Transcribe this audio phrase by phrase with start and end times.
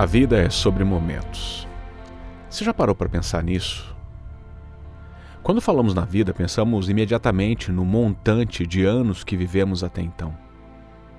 [0.00, 1.68] A vida é sobre momentos.
[2.48, 3.94] Você já parou para pensar nisso?
[5.42, 10.34] Quando falamos na vida, pensamos imediatamente no montante de anos que vivemos até então.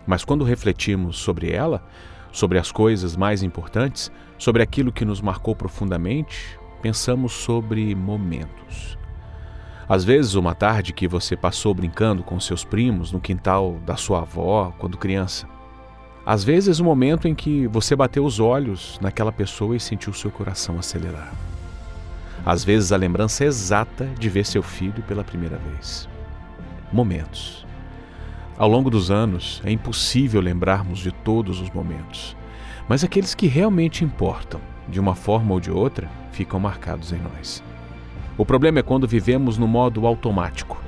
[0.08, 1.86] Mas quando refletimos sobre ela,
[2.32, 8.98] sobre as coisas mais importantes, sobre aquilo que nos marcou profundamente, pensamos sobre momentos.
[9.88, 14.22] Às vezes, uma tarde que você passou brincando com seus primos no quintal da sua
[14.22, 15.61] avó quando criança.
[16.26, 20.30] Às vezes, o momento em que você bateu os olhos naquela pessoa e sentiu seu
[20.30, 21.34] coração acelerar.
[22.46, 26.08] Às vezes, a lembrança exata de ver seu filho pela primeira vez.
[26.94, 27.66] Momentos.
[28.56, 32.38] Ao longo dos anos, é impossível lembrarmos de todos os momentos,
[32.88, 37.64] mas aqueles que realmente importam, de uma forma ou de outra, ficam marcados em nós.
[38.38, 40.82] O problema é quando vivemos no modo automático,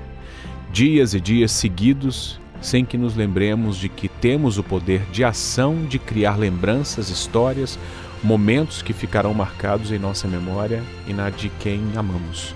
[0.72, 5.86] dias e dias seguidos sem que nos lembremos de que temos o poder de ação
[5.86, 7.78] de criar lembranças, histórias,
[8.24, 12.56] momentos que ficarão marcados em nossa memória e na de quem amamos.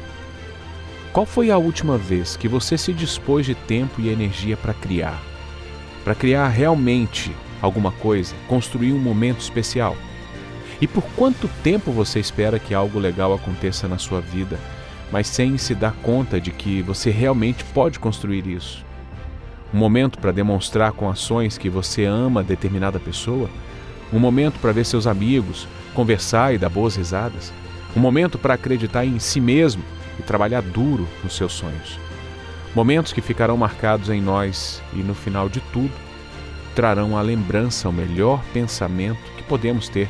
[1.11, 5.21] Qual foi a última vez que você se dispôs de tempo e energia para criar?
[6.05, 9.97] Para criar realmente alguma coisa, construir um momento especial?
[10.79, 14.57] E por quanto tempo você espera que algo legal aconteça na sua vida,
[15.11, 18.87] mas sem se dar conta de que você realmente pode construir isso?
[19.73, 23.49] Um momento para demonstrar com ações que você ama determinada pessoa,
[24.11, 27.51] um momento para ver seus amigos, conversar e dar boas risadas,
[27.95, 29.83] um momento para acreditar em si mesmo
[30.17, 31.99] e trabalhar duro nos seus sonhos.
[32.73, 35.91] Momentos que ficarão marcados em nós e, no final de tudo,
[36.75, 40.09] trarão à lembrança o melhor pensamento que podemos ter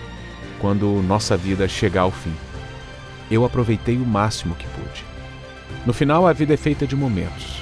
[0.59, 2.33] quando nossa vida chegar ao fim.
[3.31, 5.05] Eu aproveitei o máximo que pude.
[5.85, 7.56] No final, a vida é feita de momentos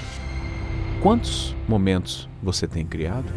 [1.06, 3.32] Quantos momentos você tem criado?